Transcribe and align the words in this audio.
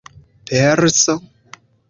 perso 0.51 1.15